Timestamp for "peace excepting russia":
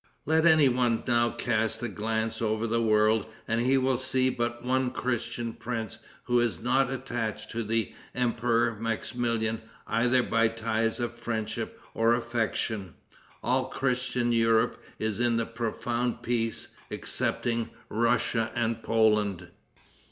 16.23-18.51